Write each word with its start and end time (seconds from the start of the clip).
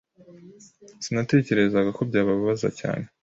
Sinatekerezaga 1.03 1.89
ko 1.97 2.01
byababaza 2.09 2.67
cyane. 2.79 3.05